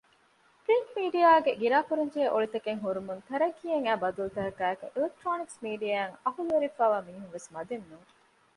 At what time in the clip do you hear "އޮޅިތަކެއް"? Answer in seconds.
2.33-2.83